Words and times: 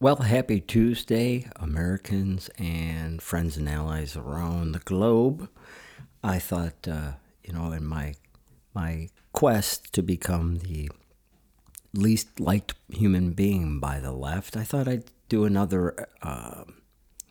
Well, 0.00 0.14
happy 0.14 0.60
Tuesday, 0.60 1.50
Americans 1.56 2.48
and 2.56 3.20
friends 3.20 3.56
and 3.56 3.68
allies 3.68 4.14
around 4.14 4.70
the 4.70 4.78
globe. 4.78 5.48
I 6.22 6.38
thought, 6.38 6.86
uh, 6.86 7.14
you 7.42 7.52
know, 7.52 7.72
in 7.72 7.84
my 7.84 8.14
my 8.72 9.08
quest 9.32 9.92
to 9.94 10.02
become 10.04 10.58
the 10.58 10.88
least 11.92 12.38
liked 12.38 12.74
human 12.88 13.32
being 13.32 13.80
by 13.80 13.98
the 13.98 14.12
left, 14.12 14.56
I 14.56 14.62
thought 14.62 14.86
I'd 14.86 15.10
do 15.28 15.44
another, 15.44 16.06
uh, 16.22 16.62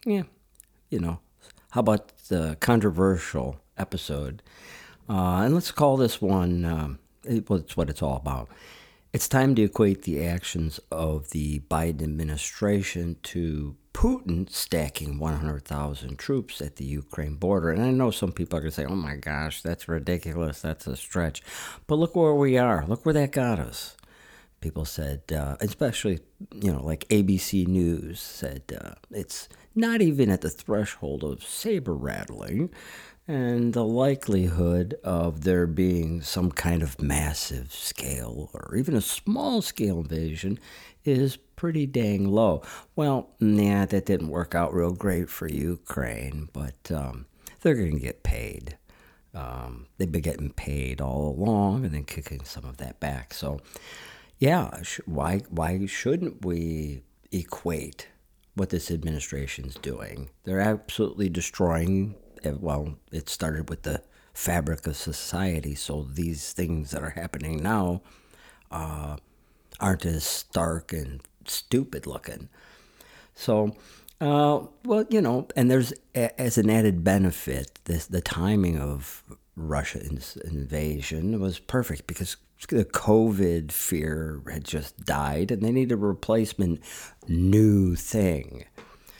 yeah, 0.06 0.24
you 0.90 1.00
know, 1.00 1.22
how 1.70 1.80
about 1.80 2.18
the 2.28 2.58
controversial 2.60 3.62
episode? 3.78 4.44
Uh, 5.08 5.44
and 5.44 5.54
let's 5.54 5.72
call 5.72 5.96
this 5.96 6.22
one, 6.22 6.66
um, 6.66 7.00
it, 7.24 7.50
well, 7.50 7.60
it's 7.60 7.78
what 7.78 7.90
it's 7.90 8.02
all 8.02 8.18
about. 8.18 8.50
It's 9.18 9.28
time 9.28 9.56
to 9.56 9.64
equate 9.64 10.04
the 10.04 10.24
actions 10.24 10.80
of 10.92 11.32
the 11.32 11.62
Biden 11.62 12.04
administration 12.04 13.16
to 13.24 13.76
Putin 13.92 14.48
stacking 14.48 15.18
100,000 15.18 16.20
troops 16.20 16.62
at 16.62 16.76
the 16.76 16.86
Ukraine 16.86 17.34
border. 17.34 17.72
And 17.72 17.82
I 17.82 17.90
know 17.90 18.12
some 18.12 18.32
people 18.32 18.60
are 18.60 18.62
going 18.62 18.70
to 18.70 18.76
say, 18.76 18.86
oh 18.86 18.94
my 18.94 19.16
gosh, 19.16 19.64
that's 19.64 19.88
ridiculous. 19.88 20.62
That's 20.62 20.86
a 20.86 20.96
stretch. 20.96 21.42
But 21.88 21.96
look 21.96 22.16
where 22.16 22.36
we 22.36 22.60
are. 22.60 22.86
Look 22.86 23.08
where 23.08 23.14
that 23.14 23.32
got 23.32 23.58
us. 23.58 23.98
People 24.62 24.86
said, 24.86 25.24
uh, 25.36 25.58
especially, 25.62 26.20
you 26.54 26.72
know, 26.72 26.84
like 26.86 27.10
ABC 27.10 27.66
News 27.66 28.20
said, 28.20 28.62
uh, 28.80 28.92
it's 29.10 29.50
not 29.74 30.00
even 30.00 30.30
at 30.30 30.42
the 30.42 30.52
threshold 30.52 31.24
of 31.24 31.44
saber 31.44 31.96
rattling 31.96 32.70
and 33.28 33.74
the 33.74 33.84
likelihood 33.84 34.98
of 35.04 35.44
there 35.44 35.68
being 35.68 36.22
some 36.22 36.52
kind 36.52 36.82
of 36.82 37.02
massive 37.02 37.74
scale 37.74 38.50
or 38.54 38.76
even 38.76 38.96
a 38.96 39.02
small 39.02 39.62
scale 39.62 40.00
invasion 40.00 40.58
is 41.04 41.36
pretty 41.36 41.86
dang 41.86 42.26
low. 42.28 42.62
Well, 42.96 43.32
nah, 43.40 43.86
that 43.86 44.06
didn't 44.06 44.30
work 44.30 44.56
out 44.56 44.74
real 44.74 44.94
great 44.94 45.30
for 45.30 45.48
Ukraine, 45.48 46.48
but 46.54 46.90
um, 46.92 47.26
they're 47.62 47.76
going 47.76 47.96
to 47.96 48.00
get 48.00 48.24
paid. 48.24 48.78
Um, 49.34 49.88
they've 49.98 50.12
been 50.12 50.22
getting 50.22 50.52
paid 50.52 51.02
all 51.02 51.28
along 51.28 51.84
and 51.84 51.94
then 51.94 52.06
kicking 52.06 52.46
some 52.46 52.64
of 52.64 52.78
that 52.78 53.00
back. 53.00 53.34
So, 53.34 53.60
yeah, 54.40 54.72
why 55.06 55.42
why 55.50 55.86
shouldn't 55.86 56.46
we 56.46 57.02
equate 57.32 58.08
what 58.56 58.70
this 58.70 58.90
administration's 58.90 59.76
doing? 59.76 60.30
They're 60.44 60.62
absolutely 60.62 61.30
destroying 61.30 62.16
well, 62.44 62.96
it 63.12 63.30
started 63.30 63.70
with 63.70 63.84
the 63.84 64.02
fabric 64.34 64.86
of 64.86 64.96
society. 64.96 65.76
So 65.76 66.04
these 66.04 66.54
things 66.54 66.92
that 66.92 67.04
are 67.04 67.12
happening 67.12 67.64
now 67.64 68.02
uh, 68.72 69.18
aren't 69.80 70.06
as 70.06 70.24
stark 70.24 70.94
and 70.94 71.22
stupid 71.46 72.06
looking. 72.06 72.50
So, 73.34 73.76
uh, 74.20 74.62
well, 74.86 75.06
you 75.10 75.22
know, 75.22 75.48
and 75.56 75.70
there's 75.70 75.94
as 76.14 76.58
an 76.58 76.70
added 76.70 77.04
benefit, 77.04 77.80
this 77.86 78.08
the 78.08 78.22
timing 78.22 78.78
of 78.80 79.24
Russia's 79.56 80.38
invasion 80.38 81.40
was 81.40 81.60
perfect 81.60 82.08
because 82.08 82.38
the 82.70 82.86
COVID 82.86 83.72
fear 83.72 84.42
had 84.52 84.64
just 84.64 85.06
died, 85.06 85.52
and 85.52 85.62
they 85.62 85.72
need 85.72 85.92
a 85.92 85.98
replacement 85.98 86.82
new 87.28 87.96
thing. 87.96 88.66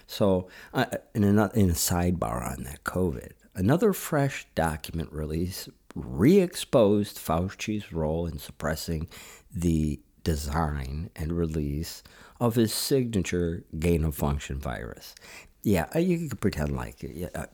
So, 0.08 0.48
uh, 0.74 0.86
in, 1.14 1.24
a, 1.24 1.52
in 1.54 1.70
a 1.70 1.74
sidebar 1.74 2.50
on 2.50 2.64
that 2.64 2.84
COVID, 2.86 3.32
another 3.56 3.92
fresh 3.94 4.48
document 4.56 5.12
release 5.12 5.70
re 5.96 6.40
exposed 6.40 7.18
Fauci's 7.18 7.92
role 7.92 8.26
in 8.26 8.40
suppressing 8.40 9.08
the 9.54 10.00
design 10.24 11.10
and 11.16 11.32
release 11.34 12.04
of 12.40 12.56
his 12.56 12.74
signature 12.74 13.64
gain 13.80 14.04
of 14.04 14.16
function 14.16 14.60
virus. 14.60 15.16
Yeah, 15.64 15.88
uh, 15.96 16.00
you 16.00 16.30
can 16.30 16.38
pretend 16.38 16.76
like 16.76 17.04
it. 17.04 17.16
Yeah, 17.16 17.30
uh, 17.36 17.46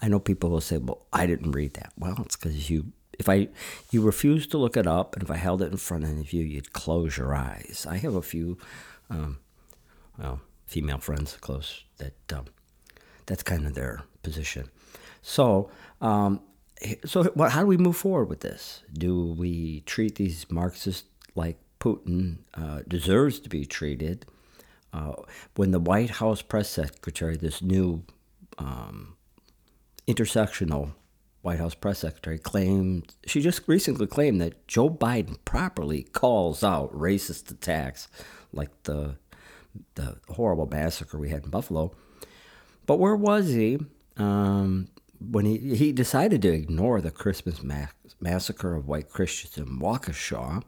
I 0.00 0.08
know 0.08 0.20
people 0.20 0.50
will 0.50 0.60
say, 0.60 0.78
"Well, 0.78 1.06
I 1.12 1.26
didn't 1.26 1.52
read 1.52 1.74
that." 1.74 1.92
Well, 1.98 2.16
it's 2.24 2.36
because 2.36 2.70
you, 2.70 2.92
if 3.18 3.28
I, 3.28 3.48
you 3.90 4.02
refuse 4.02 4.46
to 4.48 4.58
look 4.58 4.76
it 4.76 4.86
up, 4.86 5.14
and 5.14 5.22
if 5.22 5.30
I 5.30 5.36
held 5.36 5.62
it 5.62 5.72
in 5.72 5.76
front 5.78 6.04
of 6.04 6.32
you, 6.32 6.44
you'd 6.44 6.72
close 6.72 7.16
your 7.16 7.34
eyes. 7.34 7.86
I 7.88 7.96
have 7.96 8.14
a 8.14 8.22
few, 8.22 8.58
um, 9.10 9.38
well, 10.18 10.40
female 10.66 10.98
friends 10.98 11.36
close 11.40 11.84
that 11.98 12.14
um, 12.32 12.46
that's 13.26 13.42
kind 13.42 13.66
of 13.66 13.74
their 13.74 14.02
position. 14.22 14.68
So, 15.22 15.70
um, 16.00 16.40
so 17.04 17.24
what, 17.34 17.52
how 17.52 17.60
do 17.60 17.66
we 17.66 17.76
move 17.76 17.96
forward 17.96 18.28
with 18.28 18.40
this? 18.40 18.82
Do 18.92 19.34
we 19.38 19.80
treat 19.80 20.16
these 20.16 20.46
Marxists 20.50 21.08
like 21.34 21.58
Putin 21.80 22.38
uh, 22.54 22.80
deserves 22.86 23.40
to 23.40 23.48
be 23.48 23.64
treated? 23.64 24.26
Uh, 24.92 25.12
when 25.56 25.72
the 25.72 25.80
White 25.80 26.10
House 26.10 26.42
press 26.42 26.70
secretary, 26.70 27.36
this 27.36 27.60
new 27.60 28.04
um, 28.58 29.16
intersectional 30.06 30.92
White 31.42 31.58
House 31.58 31.74
press 31.74 31.98
secretary, 31.98 32.38
claimed 32.38 33.14
she 33.26 33.40
just 33.40 33.62
recently 33.66 34.06
claimed 34.06 34.40
that 34.40 34.66
Joe 34.66 34.88
Biden 34.88 35.36
properly 35.44 36.02
calls 36.02 36.64
out 36.64 36.92
racist 36.92 37.50
attacks 37.50 38.08
like 38.52 38.70
the 38.84 39.16
the 39.94 40.18
horrible 40.28 40.66
massacre 40.66 41.18
we 41.18 41.30
had 41.30 41.44
in 41.44 41.50
Buffalo. 41.50 41.92
But 42.86 42.98
where 42.98 43.16
was 43.16 43.48
he 43.48 43.78
um, 44.16 44.88
when 45.20 45.44
he, 45.44 45.76
he 45.76 45.92
decided 45.92 46.42
to 46.42 46.52
ignore 46.52 47.00
the 47.00 47.10
Christmas 47.10 47.62
ma- 47.62 47.88
massacre 48.20 48.74
of 48.74 48.86
white 48.86 49.08
Christians 49.08 49.56
in 49.56 49.78
Waukesha, 49.78 50.62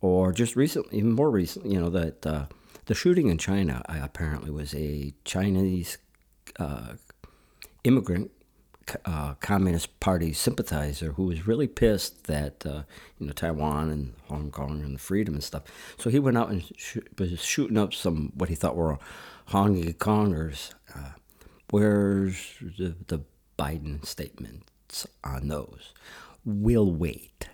or 0.00 0.32
just 0.32 0.56
recently, 0.56 0.98
even 0.98 1.12
more 1.12 1.30
recently, 1.30 1.72
you 1.72 1.80
know, 1.80 1.90
that 1.90 2.26
uh, 2.26 2.46
the 2.86 2.94
shooting 2.94 3.28
in 3.28 3.38
China 3.38 3.82
uh, 3.88 4.00
apparently 4.02 4.50
was 4.50 4.74
a 4.74 5.14
Chinese 5.24 5.98
uh, 6.58 6.94
immigrant 7.84 8.30
uh, 9.04 9.34
Communist 9.34 9.98
Party 10.00 10.32
sympathizer 10.32 11.12
who 11.12 11.24
was 11.24 11.46
really 11.46 11.66
pissed 11.66 12.24
that 12.24 12.64
uh, 12.66 12.82
you 13.18 13.26
know 13.26 13.32
Taiwan 13.32 13.90
and 13.90 14.14
Hong 14.28 14.50
Kong 14.50 14.82
and 14.82 14.94
the 14.94 14.98
freedom 14.98 15.34
and 15.34 15.44
stuff. 15.44 15.62
So 15.98 16.10
he 16.10 16.18
went 16.18 16.38
out 16.38 16.50
and 16.50 16.64
sh- 16.76 16.98
was 17.18 17.42
shooting 17.42 17.78
up 17.78 17.94
some 17.94 18.32
what 18.34 18.48
he 18.48 18.54
thought 18.54 18.76
were 18.76 18.98
Hong 19.46 19.82
Kongers. 19.94 20.72
Uh, 20.94 21.12
where's 21.70 22.54
the, 22.60 22.94
the 23.06 23.20
Biden 23.58 24.04
statements 24.04 25.06
on 25.22 25.48
those? 25.48 25.92
We'll 26.44 26.92
wait. 26.92 27.48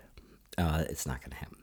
Uh, 0.58 0.84
it's 0.88 1.06
not 1.06 1.20
going 1.20 1.30
to 1.30 1.36
happen. 1.36 1.58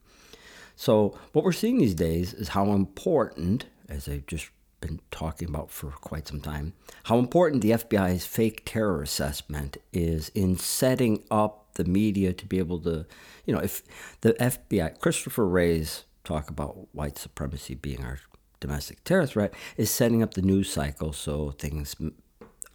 So 0.76 1.18
what 1.34 1.44
we're 1.44 1.52
seeing 1.52 1.80
these 1.80 1.96
days 1.96 2.34
is 2.34 2.50
how 2.50 2.72
important, 2.72 3.66
as 3.90 4.08
I 4.08 4.24
just 4.28 4.50
been 4.80 5.00
talking 5.12 5.50
about 5.50 5.72
for 5.72 5.90
quite 5.90 6.28
some 6.28 6.40
time 6.40 6.74
how 7.06 7.18
important 7.18 7.62
the 7.62 7.72
FBI's 7.72 8.26
fake 8.26 8.62
terror 8.66 9.02
assessment 9.02 9.78
is 9.92 10.30
in 10.30 10.58
setting 10.58 11.24
up 11.32 11.68
the 11.78 11.86
media 11.86 12.34
to 12.34 12.46
be 12.46 12.58
able 12.58 12.80
to, 12.80 13.06
you 13.46 13.54
know, 13.54 13.62
if 13.62 13.82
the 14.22 14.34
FBI, 14.34 15.00
Christopher 15.00 15.48
Wray's 15.48 16.04
talk 16.24 16.50
about 16.50 16.94
white 16.94 17.18
supremacy 17.18 17.76
being 17.76 18.04
our 18.04 18.20
domestic 18.60 19.04
terror 19.04 19.26
threat, 19.26 19.54
is 19.78 19.90
setting 19.90 20.22
up 20.22 20.34
the 20.34 20.42
news 20.42 20.70
cycle 20.70 21.14
so 21.14 21.52
things, 21.52 21.96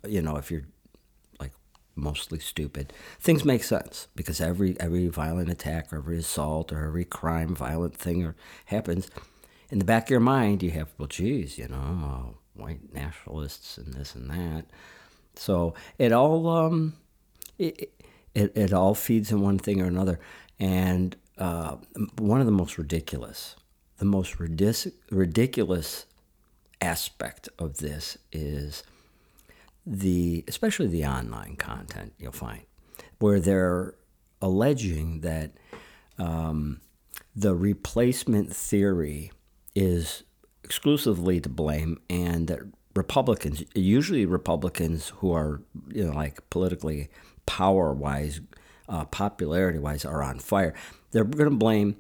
you 0.09 0.23
know, 0.23 0.37
if 0.37 0.51
you're 0.51 0.67
like 1.39 1.53
mostly 1.95 2.39
stupid, 2.39 2.93
things 3.21 3.45
make 3.45 3.65
sense 3.65 4.09
because 4.17 4.41
every 4.41 4.81
every 4.81 5.09
violent 5.09 5.51
attack 5.51 5.93
or 5.93 5.99
every 5.99 6.19
assault 6.19 6.73
or 6.73 6.87
every 6.87 7.05
crime, 7.05 7.55
violent 7.55 7.97
thing 7.97 8.25
or 8.25 8.35
happens 8.67 9.11
in 9.73 9.79
the 9.79 9.87
back 9.87 10.05
of 10.05 10.11
your 10.11 10.21
mind, 10.21 10.63
you 10.63 10.71
have, 10.73 10.89
well, 10.99 11.09
geez, 11.09 11.57
you 11.57 11.67
know, 11.67 12.35
white 12.53 12.93
nationalists 12.93 13.79
and 13.79 13.95
this 13.95 14.15
and 14.15 14.29
that. 14.29 14.67
So 15.35 15.73
it 15.97 16.13
all, 16.13 16.47
um, 16.47 16.93
it, 17.59 17.91
it, 18.35 18.53
it 18.55 18.75
all 18.75 18.95
feeds 18.95 19.33
in 19.33 19.41
one 19.41 19.59
thing 19.59 19.81
or 19.81 19.87
another. 19.87 20.21
And 20.61 21.17
uh, 21.39 21.77
one 22.19 22.41
of 22.41 22.47
the 22.47 22.53
most 22.53 22.77
ridiculous, 22.77 23.57
the 23.97 24.05
most 24.05 24.37
ridic- 24.37 24.93
ridiculous 25.11 26.05
aspect 26.83 27.49
of 27.59 27.79
this 27.79 28.19
is 28.31 28.83
the, 29.87 30.45
especially 30.49 30.89
the 30.89 31.07
online 31.07 31.57
content 31.57 32.13
you'll 32.19 32.33
find, 32.33 32.65
where 33.21 33.41
they're 33.41 33.95
alleging 34.43 35.23
that 35.23 35.53
um, 36.19 36.83
the 37.35 37.55
replacement 37.55 38.55
theory 38.55 39.33
is 39.75 40.23
exclusively 40.65 41.41
to 41.41 41.49
blame, 41.49 42.01
and 42.09 42.49
that 42.49 42.61
Republicans, 42.95 43.65
usually 43.75 44.27
Republicans 44.27 45.11
who 45.17 45.33
are, 45.33 45.63
you 45.89 46.05
know, 46.05 46.13
like 46.13 46.49
politically 46.51 47.09
power 47.47 47.93
wise, 47.93 48.41
uh, 48.89 49.05
popularity 49.07 49.79
wise, 49.79 50.05
are 50.05 50.23
on 50.23 50.39
fire. 50.39 50.75
They're 51.11 51.25
going 51.25 51.51
to 51.51 51.57
blame 51.57 51.97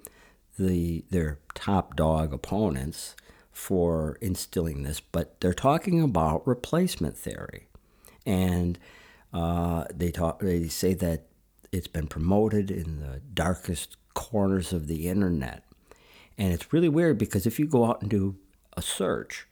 the 0.58 1.04
their 1.10 1.38
top 1.54 1.96
dog 1.96 2.32
opponents 2.32 3.16
for 3.50 4.18
instilling 4.20 4.82
this, 4.82 5.00
but 5.00 5.40
they're 5.40 5.54
talking 5.54 6.02
about 6.02 6.46
replacement 6.46 7.16
theory, 7.16 7.68
and 8.26 8.78
uh, 9.32 9.84
they 9.94 10.10
talk. 10.10 10.40
They 10.40 10.68
say 10.68 10.94
that 10.94 11.26
it's 11.72 11.88
been 11.88 12.06
promoted 12.06 12.70
in 12.70 13.00
the 13.00 13.20
darkest 13.32 13.96
corners 14.14 14.72
of 14.74 14.88
the 14.88 15.08
internet 15.08 15.64
and 16.38 16.52
it's 16.52 16.72
really 16.72 16.88
weird 16.88 17.18
because 17.18 17.46
if 17.46 17.58
you 17.58 17.66
go 17.66 17.84
out 17.84 18.02
and 18.02 18.10
do 18.10 18.36
a 18.76 18.82
search, 18.82 19.46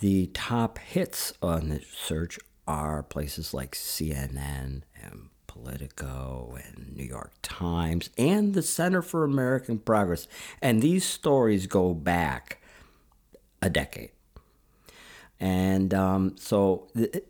the 0.00 0.26
top 0.28 0.78
hits 0.78 1.32
on 1.42 1.68
the 1.68 1.80
search 1.80 2.38
are 2.66 3.02
places 3.02 3.52
like 3.52 3.74
CNN 3.74 4.82
and 5.02 5.30
Politico 5.46 6.56
and 6.64 6.94
New 6.96 7.04
York 7.04 7.32
Times 7.42 8.10
and 8.16 8.54
the 8.54 8.62
Center 8.62 9.02
for 9.02 9.24
American 9.24 9.78
Progress. 9.78 10.28
And 10.62 10.80
these 10.80 11.04
stories 11.04 11.66
go 11.66 11.94
back 11.94 12.62
a 13.60 13.68
decade. 13.68 14.10
And 15.40 15.94
um, 15.94 16.36
so 16.36 16.88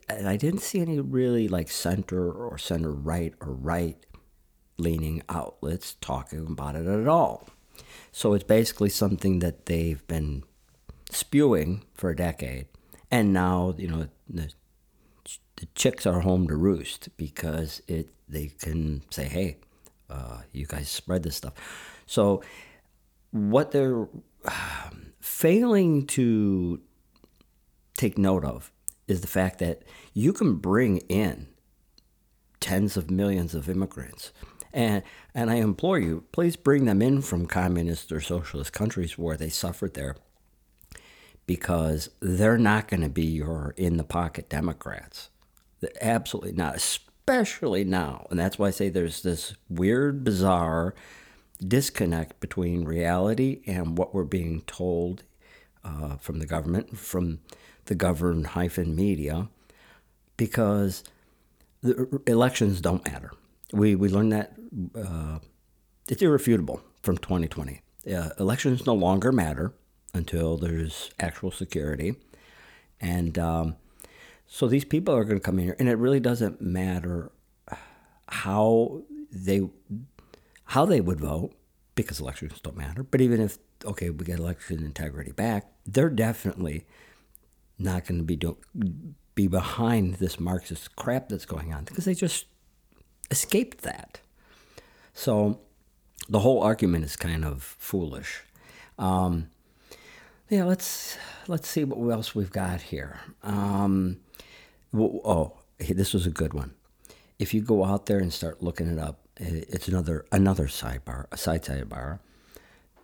and 0.08 0.28
I 0.28 0.36
didn't 0.36 0.60
see 0.60 0.80
any 0.80 0.98
really 0.98 1.46
like 1.48 1.70
center 1.70 2.30
or 2.30 2.58
center 2.58 2.90
right 2.90 3.34
or 3.40 3.52
right 3.52 3.96
leaning 4.78 5.22
outlets 5.28 5.96
talking 6.00 6.46
about 6.46 6.74
it 6.74 6.86
at 6.86 7.08
all. 7.08 7.48
So 8.18 8.34
it's 8.34 8.42
basically 8.42 8.88
something 8.88 9.38
that 9.38 9.66
they've 9.66 10.04
been 10.08 10.42
spewing 11.08 11.84
for 11.94 12.10
a 12.10 12.16
decade. 12.16 12.66
And 13.12 13.32
now, 13.32 13.76
you 13.78 13.86
know, 13.86 14.08
the, 14.28 14.50
the 15.54 15.66
chicks 15.76 16.04
are 16.04 16.18
home 16.18 16.48
to 16.48 16.56
roost 16.56 17.16
because 17.16 17.80
it 17.86 18.08
they 18.28 18.48
can 18.58 19.04
say, 19.10 19.26
hey, 19.26 19.58
uh, 20.10 20.38
you 20.50 20.66
guys 20.66 20.88
spread 20.88 21.22
this 21.22 21.36
stuff. 21.36 21.52
So 22.06 22.42
what 23.30 23.70
they're 23.70 24.08
um, 24.46 25.12
failing 25.20 26.04
to 26.08 26.80
take 27.96 28.18
note 28.18 28.44
of 28.44 28.72
is 29.06 29.20
the 29.20 29.28
fact 29.28 29.60
that 29.60 29.82
you 30.12 30.32
can 30.32 30.56
bring 30.56 30.96
in 31.08 31.46
tens 32.58 32.96
of 32.96 33.12
millions 33.12 33.54
of 33.54 33.68
immigrants. 33.68 34.32
And, 34.72 35.02
and 35.34 35.50
I 35.50 35.56
implore 35.56 35.98
you, 35.98 36.24
please 36.32 36.56
bring 36.56 36.84
them 36.84 37.02
in 37.02 37.22
from 37.22 37.46
communist 37.46 38.12
or 38.12 38.20
socialist 38.20 38.72
countries 38.72 39.16
where 39.16 39.36
they 39.36 39.48
suffered 39.48 39.94
there 39.94 40.16
because 41.46 42.10
they're 42.20 42.58
not 42.58 42.88
going 42.88 43.00
to 43.00 43.08
be 43.08 43.24
your 43.24 43.74
in 43.76 43.96
the 43.96 44.04
pocket 44.04 44.50
Democrats. 44.50 45.30
Absolutely 46.00 46.52
not, 46.52 46.76
especially 46.76 47.84
now. 47.84 48.26
And 48.30 48.38
that's 48.38 48.58
why 48.58 48.68
I 48.68 48.70
say 48.70 48.88
there's 48.88 49.22
this 49.22 49.54
weird, 49.68 50.24
bizarre 50.24 50.94
disconnect 51.66 52.38
between 52.40 52.84
reality 52.84 53.62
and 53.66 53.96
what 53.98 54.14
we're 54.14 54.24
being 54.24 54.60
told 54.62 55.24
uh, 55.84 56.16
from 56.16 56.38
the 56.38 56.46
government, 56.46 56.96
from 56.98 57.40
the 57.86 57.94
governed 57.94 58.48
hyphen 58.48 58.94
media 58.94 59.48
because 60.36 61.02
the 61.82 62.20
elections 62.26 62.80
don't 62.80 63.04
matter. 63.10 63.32
We, 63.72 63.94
we 63.94 64.08
learned 64.08 64.32
that 64.32 64.54
uh, 64.94 65.38
it's 66.08 66.22
irrefutable 66.22 66.80
from 67.02 67.18
2020. 67.18 67.82
Uh, 68.10 68.30
elections 68.38 68.86
no 68.86 68.94
longer 68.94 69.32
matter 69.32 69.72
until 70.14 70.56
there's 70.56 71.10
actual 71.20 71.50
security. 71.50 72.14
And 73.00 73.38
um, 73.38 73.76
so 74.46 74.66
these 74.66 74.84
people 74.84 75.14
are 75.14 75.24
going 75.24 75.38
to 75.38 75.42
come 75.44 75.58
in 75.58 75.66
here, 75.66 75.76
and 75.78 75.88
it 75.88 75.96
really 75.96 76.20
doesn't 76.20 76.60
matter 76.60 77.30
how 78.28 79.02
they 79.30 79.68
how 80.64 80.84
they 80.84 81.00
would 81.00 81.20
vote 81.20 81.54
because 81.94 82.20
elections 82.20 82.60
don't 82.62 82.76
matter. 82.76 83.02
But 83.02 83.20
even 83.20 83.40
if 83.40 83.58
okay, 83.84 84.10
we 84.10 84.24
get 84.24 84.38
election 84.38 84.84
integrity 84.84 85.32
back, 85.32 85.70
they're 85.86 86.10
definitely 86.10 86.86
not 87.78 88.06
going 88.06 88.18
to 88.18 88.24
be 88.24 88.36
do, 88.36 88.56
be 89.34 89.46
behind 89.46 90.14
this 90.14 90.40
Marxist 90.40 90.96
crap 90.96 91.28
that's 91.28 91.46
going 91.46 91.72
on 91.72 91.84
because 91.84 92.04
they 92.04 92.14
just 92.14 92.46
escaped 93.30 93.82
that. 93.82 94.20
So 95.14 95.60
the 96.28 96.40
whole 96.40 96.62
argument 96.62 97.04
is 97.04 97.16
kind 97.16 97.44
of 97.44 97.62
foolish. 97.62 98.42
Um, 98.98 99.50
yeah, 100.48 100.64
let's 100.64 101.18
let's 101.46 101.68
see 101.68 101.84
what 101.84 102.12
else 102.12 102.34
we've 102.34 102.50
got 102.50 102.80
here. 102.80 103.20
Um, 103.42 104.20
oh, 104.94 105.52
this 105.78 106.14
was 106.14 106.26
a 106.26 106.30
good 106.30 106.54
one. 106.54 106.74
If 107.38 107.54
you 107.54 107.60
go 107.60 107.84
out 107.84 108.06
there 108.06 108.18
and 108.18 108.32
start 108.32 108.62
looking 108.62 108.88
it 108.88 108.98
up, 108.98 109.20
it's 109.36 109.88
another 109.88 110.24
another 110.32 110.66
sidebar, 110.66 111.26
a 111.30 111.36
side 111.36 111.64
sidebar. 111.64 112.20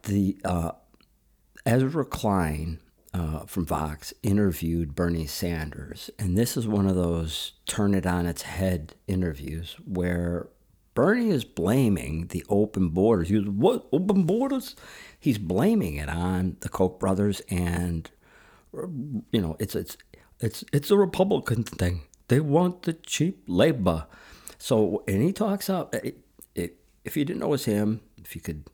The 0.04 0.36
uh, 0.44 0.72
Ezra 1.66 2.04
Klein 2.04 2.80
uh, 3.14 3.46
from 3.46 3.64
Vox 3.64 4.12
interviewed 4.24 4.96
Bernie 4.96 5.26
Sanders. 5.26 6.10
And 6.18 6.36
this 6.36 6.56
is 6.56 6.66
one 6.66 6.86
of 6.88 6.96
those 6.96 7.52
turn 7.64 7.94
it 7.94 8.06
on 8.06 8.26
its 8.26 8.42
head 8.42 8.96
interviews 9.06 9.76
where 9.84 10.48
Bernie 10.94 11.30
is 11.30 11.44
blaming 11.44 12.26
the 12.28 12.44
open 12.48 12.88
borders. 12.88 13.28
He 13.28 13.36
was, 13.36 13.48
what, 13.48 13.86
open 13.92 14.24
borders? 14.24 14.74
He's 15.18 15.38
blaming 15.38 15.94
it 15.94 16.08
on 16.08 16.56
the 16.60 16.68
Koch 16.68 16.98
brothers 16.98 17.40
and, 17.48 18.10
you 18.72 19.40
know, 19.40 19.56
it's, 19.60 19.76
it's, 19.76 19.96
it's, 20.40 20.64
it's 20.72 20.90
a 20.90 20.96
Republican 20.96 21.62
thing. 21.62 22.02
They 22.26 22.40
want 22.40 22.82
the 22.82 22.94
cheap 22.94 23.44
labor. 23.46 24.06
So, 24.58 25.04
and 25.06 25.22
he 25.22 25.32
talks 25.32 25.70
up, 25.70 25.94
it, 25.94 26.18
it, 26.56 26.78
if 27.04 27.16
you 27.16 27.24
didn't 27.24 27.40
know 27.40 27.46
it 27.46 27.50
was 27.50 27.64
him, 27.66 28.00
if 28.18 28.34
you 28.34 28.40
could 28.40 28.64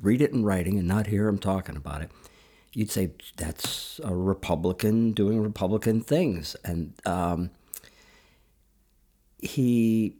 read 0.00 0.22
it 0.22 0.30
in 0.30 0.44
writing 0.44 0.78
and 0.78 0.86
not 0.86 1.08
hear 1.08 1.26
him 1.26 1.38
talking 1.38 1.76
about 1.76 2.02
it, 2.02 2.10
you'd 2.76 2.90
say 2.90 3.10
that's 3.38 4.02
a 4.04 4.14
Republican 4.14 5.12
doing 5.12 5.40
Republican 5.40 6.02
things, 6.02 6.54
and 6.62 6.92
um, 7.06 7.48
he 9.38 10.18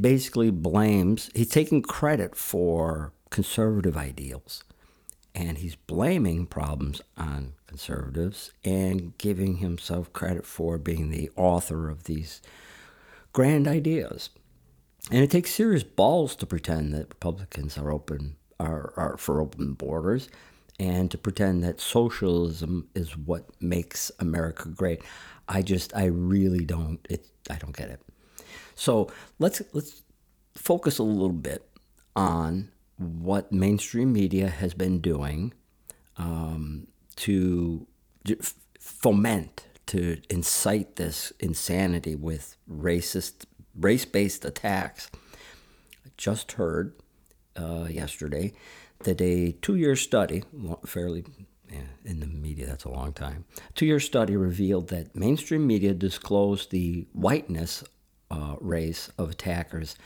basically 0.00 0.52
blames. 0.52 1.30
He's 1.34 1.48
taking 1.48 1.82
credit 1.82 2.36
for 2.36 3.12
conservative 3.30 3.96
ideals, 3.96 4.62
and 5.34 5.58
he's 5.58 5.74
blaming 5.74 6.46
problems 6.46 7.02
on 7.16 7.54
conservatives 7.66 8.52
and 8.64 9.18
giving 9.18 9.56
himself 9.56 10.12
credit 10.12 10.46
for 10.46 10.78
being 10.78 11.10
the 11.10 11.28
author 11.34 11.90
of 11.90 12.04
these 12.04 12.40
grand 13.32 13.66
ideas. 13.66 14.30
And 15.10 15.24
it 15.24 15.30
takes 15.32 15.50
serious 15.50 15.82
balls 15.82 16.36
to 16.36 16.46
pretend 16.46 16.94
that 16.94 17.08
Republicans 17.08 17.76
are 17.76 17.90
open 17.90 18.36
are, 18.60 18.92
are 18.96 19.16
for 19.16 19.40
open 19.40 19.72
borders 19.72 20.28
and 20.78 21.10
to 21.10 21.18
pretend 21.18 21.64
that 21.64 21.80
socialism 21.80 22.88
is 22.94 23.16
what 23.16 23.48
makes 23.60 24.12
America 24.18 24.68
great. 24.68 25.02
I 25.48 25.62
just 25.62 25.94
I 25.96 26.06
really 26.06 26.64
don't 26.64 27.00
it 27.08 27.26
I 27.50 27.56
don't 27.56 27.76
get 27.76 27.90
it. 27.90 28.00
So 28.74 29.10
let's 29.38 29.62
let's 29.72 30.02
focus 30.54 30.98
a 30.98 31.02
little 31.02 31.30
bit 31.30 31.68
on 32.14 32.70
what 32.96 33.52
mainstream 33.52 34.12
media 34.12 34.48
has 34.48 34.74
been 34.74 35.00
doing 35.00 35.52
um, 36.16 36.88
to 37.16 37.86
foment 38.80 39.66
to 39.86 40.20
incite 40.28 40.96
this 40.96 41.32
insanity 41.40 42.14
with 42.14 42.56
racist 42.70 43.46
race-based 43.74 44.44
attacks. 44.44 45.10
I 46.04 46.10
just 46.16 46.52
heard 46.52 46.94
uh, 47.56 47.86
yesterday 47.88 48.52
that 49.04 49.20
a 49.20 49.52
two 49.62 49.76
year 49.76 49.96
study, 49.96 50.44
fairly 50.86 51.24
yeah, 51.70 51.80
in 52.04 52.20
the 52.20 52.26
media, 52.26 52.66
that's 52.66 52.84
a 52.84 52.90
long 52.90 53.12
time, 53.12 53.44
two 53.74 53.86
year 53.86 54.00
study 54.00 54.36
revealed 54.36 54.88
that 54.88 55.14
mainstream 55.14 55.66
media 55.66 55.94
disclosed 55.94 56.70
the 56.70 57.06
whiteness 57.12 57.84
uh, 58.30 58.56
race 58.60 59.10
of 59.18 59.30
attackers 59.30 59.96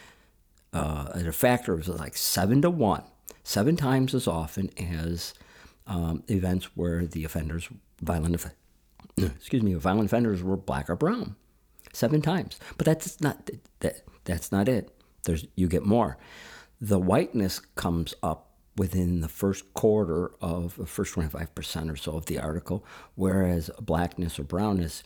uh, 0.72 1.08
at 1.14 1.26
a 1.26 1.32
factor 1.32 1.74
of 1.74 1.86
like 1.88 2.16
seven 2.16 2.62
to 2.62 2.70
one, 2.70 3.02
seven 3.44 3.76
times 3.76 4.14
as 4.14 4.26
often 4.26 4.70
as 4.78 5.34
um, 5.86 6.22
events 6.28 6.76
where 6.76 7.06
the 7.06 7.24
offenders, 7.24 7.68
violent, 8.00 8.44
excuse 9.16 9.62
me, 9.62 9.74
violent 9.74 10.06
offenders 10.06 10.42
were 10.42 10.56
black 10.56 10.88
or 10.88 10.96
brown, 10.96 11.36
seven 11.92 12.22
times. 12.22 12.58
But 12.76 12.86
that's 12.86 13.20
not 13.20 13.50
that. 13.80 14.02
That's 14.24 14.52
not 14.52 14.68
it. 14.68 14.96
There's 15.24 15.46
you 15.56 15.68
get 15.68 15.84
more. 15.84 16.16
The 16.80 16.98
whiteness 16.98 17.60
comes 17.60 18.14
up 18.22 18.51
within 18.76 19.20
the 19.20 19.28
first 19.28 19.74
quarter 19.74 20.32
of 20.40 20.76
the 20.76 20.86
first 20.86 21.14
25% 21.14 21.92
or 21.92 21.96
so 21.96 22.16
of 22.16 22.26
the 22.26 22.38
article, 22.38 22.84
whereas 23.14 23.70
blackness 23.80 24.38
or 24.38 24.44
brownness, 24.44 25.02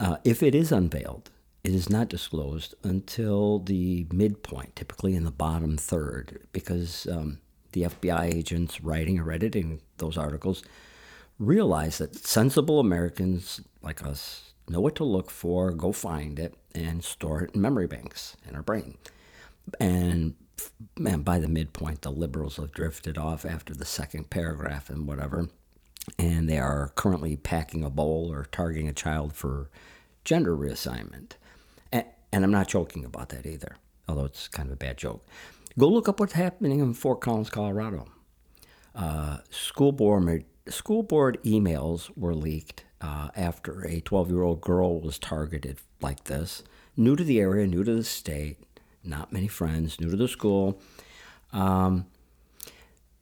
uh, 0.00 0.16
if 0.24 0.42
it 0.42 0.54
is 0.54 0.72
unveiled, 0.72 1.30
it 1.62 1.74
is 1.74 1.90
not 1.90 2.08
disclosed 2.08 2.74
until 2.82 3.58
the 3.58 4.06
midpoint, 4.12 4.74
typically 4.76 5.14
in 5.14 5.24
the 5.24 5.30
bottom 5.30 5.76
third, 5.76 6.46
because 6.52 7.06
um, 7.06 7.38
the 7.72 7.82
FBI 7.82 8.34
agents 8.34 8.80
writing 8.80 9.18
or 9.18 9.30
editing 9.30 9.80
those 9.98 10.16
articles 10.16 10.62
realize 11.38 11.98
that 11.98 12.16
sensible 12.16 12.80
Americans 12.80 13.60
like 13.82 14.04
us 14.04 14.52
know 14.68 14.80
what 14.80 14.94
to 14.96 15.04
look 15.04 15.30
for, 15.30 15.72
go 15.72 15.92
find 15.92 16.38
it, 16.38 16.54
and 16.74 17.04
store 17.04 17.42
it 17.42 17.54
in 17.54 17.60
memory 17.60 17.86
banks 17.86 18.36
in 18.48 18.54
our 18.54 18.62
brain. 18.62 18.96
And 19.78 20.34
man, 20.98 21.22
by 21.22 21.38
the 21.38 21.48
midpoint, 21.48 22.02
the 22.02 22.10
liberals 22.10 22.56
have 22.56 22.72
drifted 22.72 23.18
off 23.18 23.44
after 23.44 23.74
the 23.74 23.84
second 23.84 24.30
paragraph 24.30 24.90
and 24.90 25.06
whatever. 25.06 25.48
And 26.18 26.48
they 26.48 26.58
are 26.58 26.92
currently 26.94 27.36
packing 27.36 27.84
a 27.84 27.90
bowl 27.90 28.32
or 28.32 28.44
targeting 28.44 28.88
a 28.88 28.92
child 28.92 29.34
for 29.34 29.70
gender 30.24 30.56
reassignment. 30.56 31.32
And, 31.92 32.04
and 32.32 32.44
I'm 32.44 32.50
not 32.50 32.68
joking 32.68 33.04
about 33.04 33.28
that 33.30 33.46
either, 33.46 33.76
although 34.08 34.24
it's 34.24 34.48
kind 34.48 34.68
of 34.68 34.72
a 34.74 34.76
bad 34.76 34.96
joke. 34.96 35.26
Go 35.78 35.88
look 35.88 36.08
up 36.08 36.20
what's 36.20 36.32
happening 36.32 36.80
in 36.80 36.94
Fort 36.94 37.20
Collins, 37.20 37.50
Colorado. 37.50 38.08
Uh, 38.94 39.38
school 39.50 39.92
board 39.92 40.44
school 40.68 41.02
board 41.02 41.38
emails 41.44 42.10
were 42.16 42.34
leaked 42.34 42.84
uh, 43.00 43.28
after 43.36 43.86
a 43.86 44.00
12 44.00 44.30
year 44.30 44.42
old 44.42 44.60
girl 44.60 45.00
was 45.00 45.18
targeted 45.18 45.78
like 46.00 46.24
this. 46.24 46.62
New 46.96 47.16
to 47.16 47.24
the 47.24 47.40
area, 47.40 47.66
new 47.66 47.84
to 47.84 47.94
the 47.94 48.04
state, 48.04 48.58
not 49.04 49.32
many 49.32 49.48
friends, 49.48 50.00
new 50.00 50.10
to 50.10 50.16
the 50.16 50.28
school. 50.28 50.80
Um, 51.52 52.06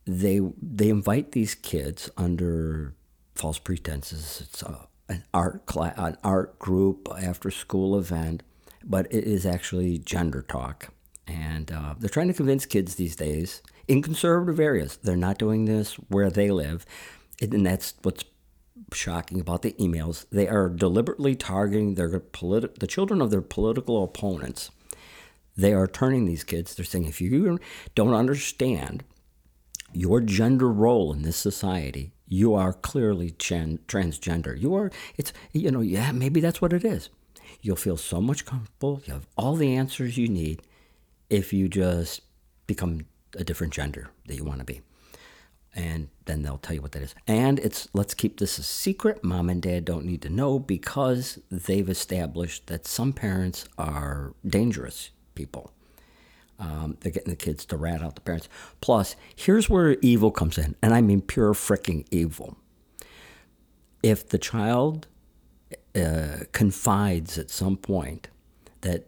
they 0.06 0.40
they 0.61 0.88
invite 0.88 1.32
these 1.32 1.54
kids 1.54 2.11
under 2.16 2.94
false 3.35 3.58
pretenses. 3.58 4.42
It's 4.42 4.62
a, 4.62 4.88
an 5.08 5.25
art 5.32 5.66
class, 5.66 5.94
an 5.97 6.16
art 6.25 6.58
group 6.58 7.08
after 7.20 7.50
school 7.50 7.99
event, 7.99 8.42
but 8.85 9.06
it 9.12 9.25
is 9.25 9.47
actually 9.47 9.99
gender 9.99 10.42
talk, 10.42 10.88
and 11.26 11.70
uh, 11.70 11.94
they're 11.99 12.08
trying 12.08 12.28
to 12.28 12.35
convince 12.35 12.66
kids 12.66 12.94
these 12.94 13.16
days 13.16 13.62
in 13.87 14.02
conservative 14.02 14.61
areas. 14.61 14.97
They're 14.97 15.16
not 15.16 15.38
doing 15.38 15.64
this 15.64 15.94
where 16.08 16.30
they 16.30 16.50
live, 16.50 16.85
and 17.40 17.64
that's 17.66 17.94
what's 18.02 18.25
shocking 18.92 19.40
about 19.40 19.62
the 19.62 19.73
emails. 19.73 20.26
They 20.30 20.49
are 20.49 20.68
deliberately 20.68 21.35
targeting 21.35 21.94
their 21.94 22.20
politi- 22.20 22.75
the 22.78 22.87
children 22.87 23.20
of 23.20 23.30
their 23.30 23.42
political 23.42 24.02
opponents. 24.02 24.70
They 25.58 25.74
are 25.74 25.88
turning 25.88 26.24
these 26.24 26.44
kids. 26.44 26.74
They're 26.74 26.86
saying 26.86 27.06
if 27.06 27.20
you 27.20 27.58
don't 27.96 28.14
understand 28.14 29.02
your 29.92 30.20
gender 30.20 30.70
role 30.70 31.12
in 31.12 31.22
this 31.22 31.36
society, 31.36 32.12
you 32.28 32.54
are 32.54 32.72
clearly 32.72 33.32
gen- 33.38 33.80
transgender. 33.88 34.58
You 34.58 34.76
are, 34.76 34.92
it's, 35.16 35.32
you 35.52 35.72
know, 35.72 35.80
yeah, 35.80 36.12
maybe 36.12 36.40
that's 36.40 36.62
what 36.62 36.72
it 36.72 36.84
is. 36.84 37.10
You'll 37.60 37.74
feel 37.74 37.96
so 37.96 38.20
much 38.20 38.46
comfortable. 38.46 39.02
You 39.04 39.14
have 39.14 39.26
all 39.36 39.56
the 39.56 39.74
answers 39.74 40.16
you 40.16 40.28
need 40.28 40.62
if 41.28 41.52
you 41.52 41.68
just 41.68 42.20
become 42.68 43.06
a 43.34 43.42
different 43.42 43.72
gender 43.72 44.10
that 44.26 44.36
you 44.36 44.44
want 44.44 44.60
to 44.60 44.64
be. 44.64 44.80
And 45.74 46.08
then 46.26 46.42
they'll 46.42 46.58
tell 46.58 46.76
you 46.76 46.82
what 46.82 46.92
that 46.92 47.02
is. 47.02 47.16
And 47.26 47.58
it's 47.58 47.88
let's 47.92 48.14
keep 48.14 48.38
this 48.38 48.58
a 48.58 48.62
secret. 48.62 49.24
Mom 49.24 49.50
and 49.50 49.60
dad 49.60 49.84
don't 49.84 50.04
need 50.04 50.22
to 50.22 50.28
know 50.28 50.60
because 50.60 51.40
they've 51.50 51.88
established 51.88 52.68
that 52.68 52.86
some 52.86 53.12
parents 53.12 53.66
are 53.76 54.34
dangerous 54.46 55.10
people. 55.38 55.73
Um, 56.59 56.97
they're 57.00 57.12
getting 57.12 57.30
the 57.30 57.37
kids 57.37 57.64
to 57.66 57.76
rat 57.76 58.02
out 58.02 58.16
the 58.16 58.21
parents. 58.21 58.49
Plus, 58.80 59.14
here's 59.37 59.71
where 59.71 59.97
evil 60.02 60.33
comes 60.33 60.59
in, 60.59 60.75
and 60.83 60.92
I 60.92 61.00
mean 61.00 61.21
pure 61.21 61.54
freaking 61.54 62.04
evil. 62.11 62.59
If 64.02 64.28
the 64.28 64.38
child 64.38 65.07
uh, 65.95 66.38
confides 66.50 67.38
at 67.38 67.50
some 67.50 67.76
point 67.76 68.28
that 68.80 69.07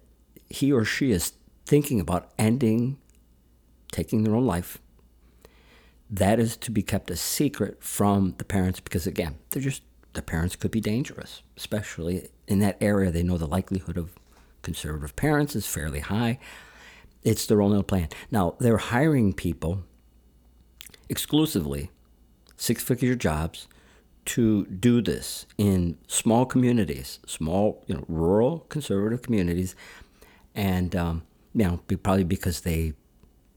he 0.49 0.73
or 0.73 0.85
she 0.85 1.11
is 1.11 1.33
thinking 1.67 2.01
about 2.01 2.31
ending, 2.39 2.99
taking 3.91 4.23
their 4.23 4.37
own 4.37 4.47
life, 4.47 4.79
that 6.09 6.39
is 6.39 6.57
to 6.59 6.71
be 6.71 6.83
kept 6.83 7.11
a 7.11 7.17
secret 7.17 7.83
from 7.83 8.35
the 8.39 8.45
parents 8.45 8.79
because, 8.79 9.09
again, 9.09 9.39
they're 9.51 9.63
just 9.63 9.83
the 10.13 10.23
parents 10.23 10.57
could 10.57 10.71
be 10.71 10.81
dangerous, 10.81 11.43
especially 11.57 12.29
in 12.49 12.59
that 12.61 12.77
area. 12.81 13.11
They 13.11 13.23
know 13.23 13.39
the 13.39 13.47
likelihood 13.47 13.97
of 13.97 14.13
conservative 14.63 15.17
parents 15.17 15.57
is 15.57 15.67
fairly 15.67 16.01
high. 16.01 16.39
It's 17.23 17.47
their 17.47 17.61
own 17.61 17.71
little 17.71 17.83
plan. 17.83 18.09
Now, 18.31 18.57
they're 18.59 18.79
hiring 18.79 19.33
people 19.33 19.85
exclusively, 21.09 21.91
six 22.57 22.83
figure 22.83 23.15
jobs, 23.15 23.69
to 24.27 24.67
do 24.67 25.03
this 25.03 25.47
in 25.59 25.99
small 26.07 26.47
communities, 26.47 27.19
small, 27.27 27.83
you 27.87 27.95
know, 27.95 28.05
rural 28.09 28.61
conservative 28.69 29.23
communities. 29.23 29.75
And, 30.55 30.95
um, 30.95 31.23
you 31.55 31.65
know, 31.65 31.81
probably 32.03 32.25
because 32.25 32.61
they 32.61 32.95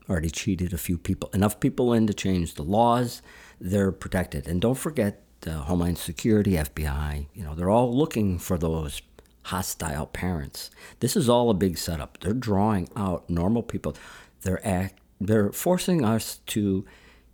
already 0.10 0.30
cheated 0.30 0.74
a 0.74 0.78
few 0.78 0.98
people, 0.98 1.30
enough 1.34 1.60
people 1.60 1.94
in 1.94 2.08
to 2.08 2.14
change 2.14 2.56
the 2.56 2.64
laws, 2.64 3.22
they're 3.60 3.92
protected. 3.92 4.48
And 4.48 4.62
don't 4.62 4.78
forget 4.78 5.22
the 5.42 5.54
Homeland 5.54 5.98
Security, 5.98 6.54
FBI, 6.54 7.28
you 7.34 7.44
know, 7.44 7.54
they're 7.56 7.70
all 7.70 7.96
looking 7.96 8.40
for 8.40 8.58
those 8.58 9.02
hostile 9.44 10.08
parents. 10.08 10.72
This 11.00 11.16
is 11.16 11.30
all 11.30 11.50
a 11.50 11.54
big 11.54 11.78
setup. 11.78 12.20
They're 12.20 12.34
drawing 12.34 12.90
out 12.96 13.30
normal 13.30 13.64
people. 13.64 13.96
They're 14.42 14.66
act, 14.66 15.00
they're 15.20 15.52
forcing 15.52 16.04
us 16.04 16.40
to 16.48 16.86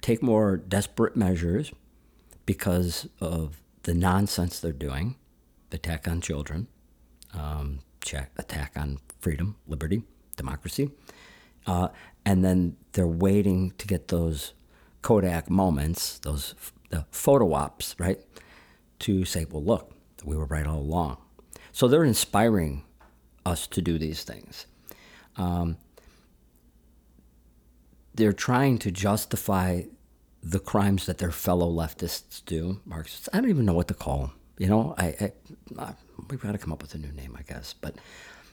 take 0.01 0.21
more 0.21 0.57
desperate 0.57 1.15
measures 1.15 1.71
because 2.45 3.07
of 3.19 3.61
the 3.83 3.93
nonsense 3.93 4.59
they're 4.59 4.71
doing, 4.71 5.15
the 5.69 5.77
attack 5.77 6.07
on 6.07 6.21
children, 6.21 6.67
um, 7.33 7.79
attack 8.37 8.71
on 8.75 8.99
freedom, 9.19 9.55
liberty, 9.67 10.03
democracy, 10.35 10.89
uh, 11.67 11.89
and 12.25 12.43
then 12.43 12.75
they're 12.93 13.07
waiting 13.07 13.71
to 13.77 13.87
get 13.87 14.07
those 14.07 14.53
Kodak 15.01 15.49
moments, 15.49 16.19
those 16.19 16.55
the 16.89 17.05
photo 17.11 17.53
ops, 17.53 17.95
right, 17.99 18.19
to 18.99 19.25
say, 19.25 19.45
well, 19.49 19.63
look, 19.63 19.91
we 20.23 20.35
were 20.35 20.45
right 20.45 20.65
all 20.65 20.79
along. 20.79 21.17
So 21.79 21.87
they're 21.87 22.03
inspiring 22.03 22.83
us 23.45 23.65
to 23.67 23.81
do 23.81 23.97
these 23.97 24.25
things. 24.25 24.65
Um, 25.37 25.77
they're 28.13 28.33
trying 28.33 28.79
to 28.79 28.91
justify 28.91 29.83
the 30.43 30.59
crimes 30.59 31.05
that 31.05 31.19
their 31.19 31.31
fellow 31.31 31.71
leftists 31.71 32.43
do, 32.43 32.81
Marxists. 32.83 33.29
I 33.31 33.39
don't 33.39 33.49
even 33.49 33.63
know 33.63 33.75
what 33.75 33.87
to 33.87 33.93
call 33.93 34.17
them. 34.19 34.31
You 34.57 34.67
know, 34.67 34.93
I, 34.97 35.05
I, 35.05 35.31
I 35.77 35.93
we've 36.29 36.41
got 36.41 36.51
to 36.51 36.57
come 36.57 36.73
up 36.73 36.81
with 36.81 36.95
a 36.95 36.97
new 36.97 37.13
name, 37.13 37.33
I 37.39 37.43
guess. 37.43 37.71
But 37.71 37.95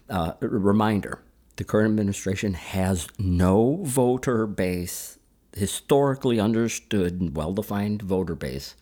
uh, 0.08 0.34
a 0.40 0.46
reminder: 0.46 1.18
the 1.56 1.64
current 1.64 1.90
administration 1.90 2.54
has 2.54 3.08
no 3.18 3.80
voter 3.82 4.46
base, 4.46 5.18
historically 5.52 6.38
understood 6.38 7.36
well-defined 7.36 8.02
voter 8.02 8.36
base, 8.36 8.76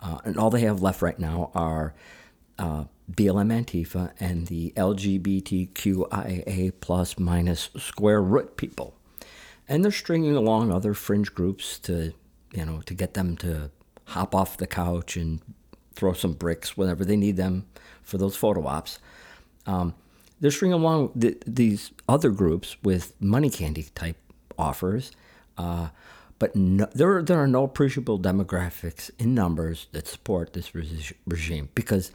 uh, 0.00 0.18
and 0.24 0.36
all 0.36 0.50
they 0.50 0.62
have 0.62 0.82
left 0.82 1.02
right 1.02 1.20
now 1.20 1.52
are 1.54 1.94
uh, 2.58 2.86
BLM 3.10 3.64
Antifa 3.64 4.12
and 4.20 4.46
the 4.46 4.72
LGBTQIA 4.76 6.72
plus 6.80 7.18
minus 7.18 7.70
square 7.76 8.22
root 8.22 8.56
people. 8.56 8.94
And 9.68 9.84
they're 9.84 9.92
stringing 9.92 10.36
along 10.36 10.72
other 10.72 10.94
fringe 10.94 11.34
groups 11.34 11.78
to, 11.80 12.12
you 12.52 12.64
know, 12.64 12.80
to 12.86 12.94
get 12.94 13.14
them 13.14 13.36
to 13.38 13.70
hop 14.06 14.34
off 14.34 14.56
the 14.56 14.66
couch 14.66 15.16
and 15.16 15.40
throw 15.94 16.12
some 16.12 16.32
bricks 16.32 16.76
whenever 16.76 17.04
they 17.04 17.16
need 17.16 17.36
them 17.36 17.66
for 18.02 18.18
those 18.18 18.36
photo 18.36 18.66
ops. 18.66 18.98
Um, 19.66 19.94
they're 20.40 20.50
stringing 20.50 20.80
along 20.80 21.12
these 21.14 21.92
other 22.08 22.30
groups 22.30 22.76
with 22.82 23.12
money 23.20 23.50
candy 23.50 23.84
type 23.94 24.16
offers. 24.58 25.12
Uh, 25.58 25.88
but 26.38 26.56
no, 26.56 26.88
there, 26.94 27.22
there 27.22 27.38
are 27.38 27.46
no 27.46 27.64
appreciable 27.64 28.18
demographics 28.18 29.10
in 29.18 29.34
numbers 29.34 29.86
that 29.92 30.08
support 30.08 30.54
this 30.54 30.74
regime 30.74 31.68
because 31.74 32.10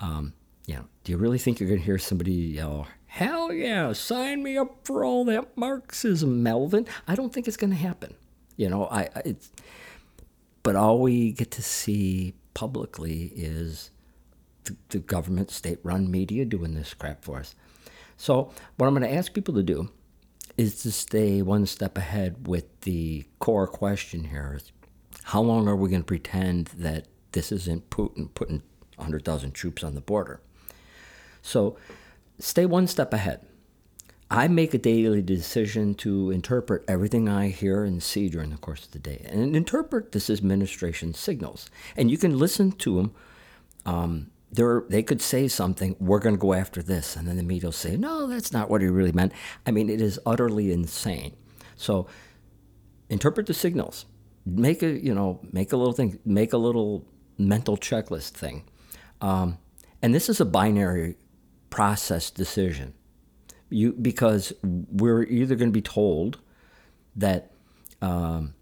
um, 0.00 0.32
you 0.66 0.74
know, 0.74 0.84
do 1.04 1.12
you 1.12 1.18
really 1.18 1.38
think 1.38 1.60
you're 1.60 1.68
going 1.68 1.80
to 1.80 1.86
hear 1.86 1.98
somebody 1.98 2.32
yell, 2.32 2.86
hell 3.06 3.52
yeah, 3.52 3.92
sign 3.92 4.42
me 4.42 4.56
up 4.56 4.80
for 4.84 5.04
all 5.04 5.24
that 5.24 5.56
Marxism, 5.56 6.42
Melvin? 6.42 6.86
I 7.06 7.14
don't 7.14 7.32
think 7.32 7.48
it's 7.48 7.56
going 7.56 7.70
to 7.70 7.76
happen. 7.76 8.14
You 8.56 8.68
know, 8.68 8.86
I, 8.86 9.02
I 9.14 9.22
it's, 9.24 9.50
but 10.62 10.76
all 10.76 11.00
we 11.00 11.32
get 11.32 11.50
to 11.52 11.62
see 11.62 12.34
publicly 12.54 13.32
is 13.34 13.90
the, 14.64 14.76
the 14.90 14.98
government, 14.98 15.50
state 15.50 15.78
run 15.82 16.10
media 16.10 16.44
doing 16.44 16.74
this 16.74 16.92
crap 16.92 17.24
for 17.24 17.38
us. 17.38 17.54
So, 18.16 18.52
what 18.76 18.86
I'm 18.86 18.94
going 18.94 19.08
to 19.08 19.16
ask 19.16 19.32
people 19.32 19.54
to 19.54 19.62
do 19.62 19.90
is 20.56 20.82
to 20.82 20.90
stay 20.90 21.40
one 21.40 21.64
step 21.66 21.96
ahead 21.96 22.48
with 22.48 22.80
the 22.80 23.24
core 23.38 23.68
question 23.68 24.24
here 24.24 24.54
is 24.56 24.72
how 25.22 25.40
long 25.40 25.68
are 25.68 25.76
we 25.76 25.88
going 25.88 26.02
to 26.02 26.06
pretend 26.06 26.66
that 26.76 27.06
this 27.32 27.52
isn't 27.52 27.88
Putin 27.90 28.28
putting 28.34 28.62
100,000 28.98 29.52
troops 29.52 29.82
on 29.82 29.94
the 29.94 30.00
border. 30.00 30.40
So 31.42 31.76
stay 32.38 32.66
one 32.66 32.86
step 32.86 33.12
ahead. 33.12 33.46
I 34.30 34.46
make 34.48 34.74
a 34.74 34.78
daily 34.78 35.22
decision 35.22 35.94
to 35.96 36.30
interpret 36.30 36.84
everything 36.86 37.28
I 37.28 37.48
hear 37.48 37.82
and 37.84 38.02
see 38.02 38.28
during 38.28 38.50
the 38.50 38.58
course 38.58 38.84
of 38.84 38.92
the 38.92 38.98
day 38.98 39.24
and 39.24 39.56
interpret 39.56 40.12
this 40.12 40.28
administration 40.28 41.14
signals. 41.14 41.70
And 41.96 42.10
you 42.10 42.18
can 42.18 42.38
listen 42.38 42.72
to 42.72 42.96
them. 42.96 43.14
Um, 43.86 44.30
they 44.52 45.02
could 45.02 45.22
say 45.22 45.48
something, 45.48 45.96
we're 45.98 46.18
going 46.18 46.34
to 46.34 46.40
go 46.40 46.52
after 46.52 46.82
this. 46.82 47.16
And 47.16 47.26
then 47.26 47.36
the 47.36 47.42
media 47.42 47.68
will 47.68 47.72
say, 47.72 47.96
no, 47.96 48.26
that's 48.26 48.52
not 48.52 48.68
what 48.68 48.82
he 48.82 48.88
really 48.88 49.12
meant. 49.12 49.32
I 49.66 49.70
mean, 49.70 49.88
it 49.88 50.00
is 50.00 50.20
utterly 50.26 50.72
insane. 50.72 51.34
So 51.76 52.06
interpret 53.08 53.46
the 53.46 53.54
signals. 53.54 54.04
Make 54.44 54.82
a, 54.82 54.90
you 54.90 55.14
know, 55.14 55.40
make 55.52 55.72
a 55.72 55.76
little 55.76 55.92
thing, 55.92 56.18
make 56.24 56.52
a 56.52 56.58
little 56.58 57.06
mental 57.38 57.76
checklist 57.76 58.30
thing. 58.30 58.64
Um, 59.20 59.58
and 60.02 60.14
this 60.14 60.28
is 60.28 60.40
a 60.40 60.44
binary 60.44 61.16
process 61.70 62.30
decision. 62.30 62.94
You, 63.70 63.92
because 63.92 64.52
we're 64.62 65.24
either 65.24 65.54
going 65.54 65.68
to 65.68 65.72
be 65.72 65.82
told 65.82 66.38
that 67.16 67.50
um, 68.00 68.54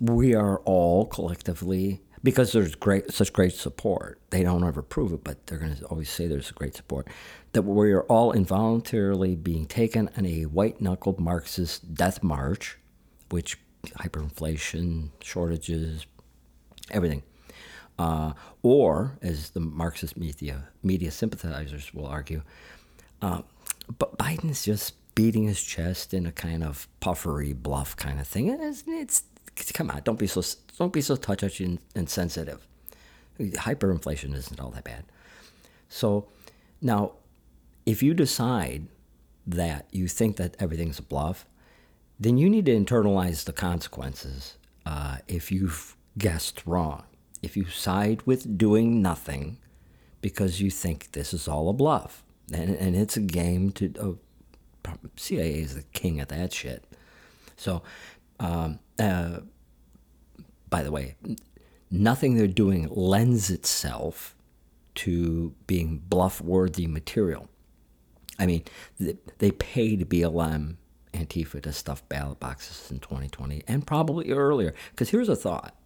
we 0.00 0.34
are 0.34 0.58
all 0.60 1.06
collectively 1.06 2.02
because 2.22 2.52
there's 2.52 2.74
great 2.74 3.10
such 3.12 3.32
great 3.32 3.54
support. 3.54 4.20
They 4.30 4.42
don't 4.42 4.64
ever 4.64 4.82
prove 4.82 5.12
it, 5.12 5.24
but 5.24 5.46
they're 5.46 5.58
going 5.58 5.76
to 5.76 5.84
always 5.86 6.10
say 6.10 6.26
there's 6.26 6.50
great 6.50 6.74
support. 6.74 7.08
That 7.52 7.62
we 7.62 7.92
are 7.92 8.02
all 8.02 8.32
involuntarily 8.32 9.36
being 9.36 9.66
taken 9.66 10.10
on 10.16 10.26
a 10.26 10.42
white 10.42 10.80
knuckled 10.80 11.18
Marxist 11.18 11.94
death 11.94 12.22
march, 12.22 12.78
which 13.30 13.58
hyperinflation, 13.98 15.10
shortages, 15.20 16.06
everything 16.90 17.22
Uh, 17.98 18.32
or, 18.62 19.18
as 19.22 19.50
the 19.50 19.60
Marxist 19.60 20.16
media, 20.16 20.68
media 20.82 21.10
sympathizers 21.10 21.92
will 21.94 22.06
argue, 22.06 22.42
uh, 23.20 23.42
but 23.98 24.18
Biden's 24.18 24.64
just 24.64 24.94
beating 25.14 25.44
his 25.44 25.62
chest 25.62 26.14
in 26.14 26.26
a 26.26 26.32
kind 26.32 26.64
of 26.64 26.88
puffery 27.00 27.52
bluff 27.52 27.94
kind 27.96 28.18
of 28.18 28.26
thing. 28.26 28.48
It's, 28.48 28.84
it's 28.86 29.24
come 29.72 29.90
on, 29.90 30.00
don't 30.04 30.18
be 30.18 30.26
so 30.26 30.42
don't 30.78 30.92
be 30.92 31.02
so 31.02 31.16
touchy 31.16 31.64
and, 31.64 31.78
and 31.94 32.08
sensitive. 32.08 32.66
Hyperinflation 33.38 34.34
isn't 34.34 34.60
all 34.60 34.70
that 34.70 34.84
bad. 34.84 35.04
So 35.88 36.28
now, 36.80 37.12
if 37.84 38.02
you 38.02 38.14
decide 38.14 38.88
that 39.46 39.86
you 39.90 40.08
think 40.08 40.36
that 40.36 40.56
everything's 40.58 40.98
a 40.98 41.02
bluff, 41.02 41.46
then 42.18 42.38
you 42.38 42.48
need 42.48 42.66
to 42.66 42.72
internalize 42.72 43.44
the 43.44 43.52
consequences 43.52 44.56
uh, 44.86 45.18
if 45.28 45.52
you've 45.52 45.96
guessed 46.16 46.62
wrong. 46.66 47.04
If 47.42 47.56
you 47.56 47.66
side 47.66 48.22
with 48.24 48.56
doing 48.56 49.02
nothing 49.02 49.58
because 50.20 50.60
you 50.60 50.70
think 50.70 51.12
this 51.12 51.34
is 51.34 51.48
all 51.48 51.68
a 51.68 51.72
bluff, 51.72 52.22
and, 52.52 52.74
and 52.76 52.96
it's 52.96 53.16
a 53.16 53.20
game 53.20 53.70
to. 53.72 53.92
Uh, 53.98 54.12
CIA 55.16 55.60
is 55.60 55.76
the 55.76 55.82
king 55.92 56.20
of 56.20 56.28
that 56.28 56.52
shit. 56.52 56.84
So, 57.56 57.82
um, 58.40 58.80
uh, 58.98 59.40
by 60.68 60.82
the 60.82 60.90
way, 60.90 61.16
nothing 61.90 62.36
they're 62.36 62.46
doing 62.48 62.88
lends 62.90 63.50
itself 63.50 64.34
to 64.96 65.54
being 65.66 66.02
bluff 66.08 66.40
worthy 66.40 66.86
material. 66.86 67.48
I 68.38 68.46
mean, 68.46 68.64
they 68.98 69.50
paid 69.52 70.08
BLM 70.08 70.76
Antifa 71.12 71.62
to 71.62 71.72
stuff 71.72 72.06
ballot 72.08 72.40
boxes 72.40 72.90
in 72.90 72.98
2020 72.98 73.62
and 73.68 73.86
probably 73.86 74.32
earlier. 74.32 74.74
Because 74.90 75.10
here's 75.10 75.28
a 75.28 75.36
thought 75.36 75.76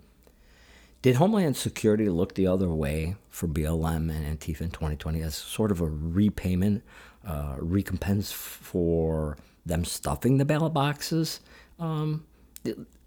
Did 1.03 1.17
Homeland 1.17 1.57
Security 1.57 2.09
look 2.09 2.35
the 2.35 2.47
other 2.47 2.69
way 2.69 3.17
for 3.29 3.47
BLM 3.47 4.11
and 4.11 4.38
Antifa 4.38 4.62
in 4.62 4.71
2020 4.71 5.23
as 5.23 5.35
sort 5.35 5.71
of 5.71 5.81
a 5.81 5.87
repayment, 5.87 6.83
uh, 7.25 7.57
recompense 7.59 8.33
for 8.33 9.37
them 9.65 9.85
stuffing 9.85 10.38
the 10.38 10.45
ballot 10.45 10.73
boxes 10.73 11.41
um, 11.79 12.25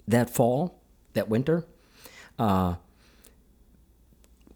that 0.08 0.29
fall, 0.29 0.79
that 1.13 1.29
winter? 1.29 1.65
Uh, 2.38 2.75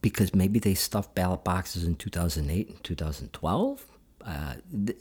because 0.01 0.35
maybe 0.35 0.59
they 0.59 0.73
stuffed 0.73 1.15
ballot 1.15 1.43
boxes 1.43 1.83
in 1.83 1.95
2008 1.95 2.69
and 2.69 2.83
2012. 2.83 3.85
Uh, 4.25 4.53
th- 4.85 4.99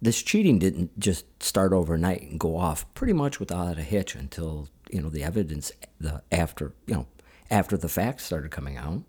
this 0.00 0.22
cheating 0.22 0.58
didn't 0.58 0.98
just 0.98 1.26
start 1.42 1.72
overnight 1.72 2.22
and 2.22 2.40
go 2.40 2.56
off 2.56 2.92
pretty 2.94 3.12
much 3.12 3.40
without 3.40 3.78
a 3.78 3.82
hitch 3.82 4.14
until 4.14 4.68
you 4.90 5.02
know 5.02 5.08
the 5.08 5.24
evidence 5.24 5.72
the 6.00 6.22
after 6.30 6.72
you 6.86 6.94
know 6.94 7.06
after 7.50 7.76
the 7.76 7.88
facts 7.88 8.24
started 8.24 8.50
coming 8.50 8.76
out. 8.76 9.02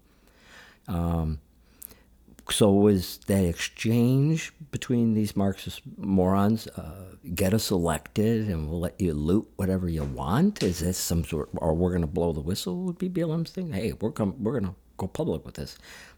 Um, 0.87 1.39
so 2.51 2.71
was 2.71 3.19
that 3.27 3.45
exchange 3.45 4.53
between 4.71 5.13
these 5.13 5.35
Marxist 5.35 5.81
morons 5.97 6.67
uh, 6.67 7.15
get 7.35 7.53
us 7.53 7.69
elected 7.69 8.49
and 8.49 8.69
we'll 8.69 8.79
let 8.79 8.99
you 8.99 9.13
loot 9.13 9.47
whatever 9.55 9.87
you 9.87 10.03
want? 10.03 10.63
Is 10.63 10.79
this 10.79 10.97
some 10.97 11.23
sort, 11.23 11.49
or 11.55 11.73
we're 11.73 11.91
going 11.91 12.01
to 12.01 12.07
blow 12.07 12.33
the 12.33 12.41
whistle? 12.41 12.77
Would 12.83 12.97
be 12.97 13.09
BLM's 13.09 13.51
thing? 13.51 13.71
Hey, 13.71 13.93
we're 13.93 14.11
com- 14.11 14.41
we're 14.41 14.59
going 14.59 14.73
to 14.73 14.75
go 14.97 15.07
public 15.07 15.45
with 15.45 15.55
this. 15.55 15.77